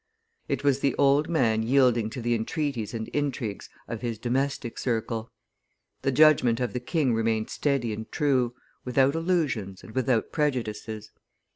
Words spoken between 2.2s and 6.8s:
the entreaties and intrigues of his domestic circle; the judgment of the